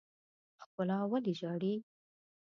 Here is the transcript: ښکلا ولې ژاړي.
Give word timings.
ښکلا 0.61 0.99
ولې 1.11 1.33
ژاړي. 1.39 1.73